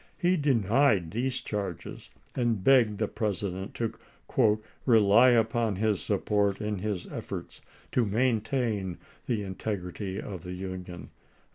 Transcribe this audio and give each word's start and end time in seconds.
He 0.17 0.35
denied 0.35 1.11
these 1.11 1.41
charges, 1.41 2.09
and 2.35 2.63
begged 2.63 2.97
the 2.97 3.07
President 3.07 3.75
to 3.75 3.91
"rely 4.87 5.29
upon 5.29 5.75
his 5.75 6.01
support 6.01 6.59
in 6.59 6.79
his 6.79 7.05
M« 7.05 7.13
efforts 7.13 7.61
to 7.91 8.03
maintain 8.03 8.97
the 9.27 9.43
integrity 9.43 10.19
of 10.19 10.41
the 10.43 10.53
Union." 10.53 11.11